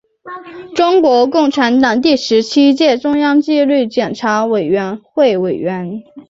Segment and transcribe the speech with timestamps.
[0.73, 6.01] 中国共产党第十七届中央纪律检查委员会委员。